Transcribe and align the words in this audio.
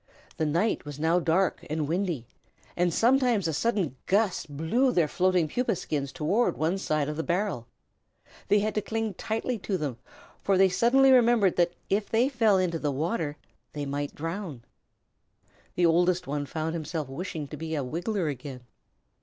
The 0.37 0.47
night 0.47 0.83
was 0.83 0.99
now 0.99 1.19
dark 1.19 1.63
and 1.69 1.87
windy, 1.87 2.25
and 2.75 2.91
sometimes 2.91 3.47
a 3.47 3.53
sudden 3.53 3.95
gust 4.07 4.57
blew 4.57 4.91
their 4.91 5.07
floating 5.07 5.47
pupa 5.47 5.75
skins 5.75 6.11
toward 6.11 6.57
one 6.57 6.79
side 6.79 7.07
of 7.07 7.17
the 7.17 7.21
barrel. 7.21 7.67
They 8.47 8.61
had 8.61 8.73
to 8.73 8.81
cling 8.81 9.13
tightly 9.13 9.59
to 9.59 9.77
them, 9.77 9.99
for 10.41 10.57
they 10.57 10.69
suddenly 10.69 11.11
remembered 11.11 11.55
that 11.57 11.73
if 11.87 12.09
they 12.09 12.29
fell 12.29 12.57
into 12.57 12.79
the 12.79 12.89
water 12.91 13.37
they 13.73 13.85
might 13.85 14.15
drown. 14.15 14.63
The 15.75 15.85
oldest 15.85 16.25
one 16.25 16.47
found 16.47 16.73
himself 16.73 17.07
wishing 17.07 17.47
to 17.49 17.55
be 17.55 17.75
a 17.75 17.83
Wiggler 17.83 18.27
again. 18.27 18.61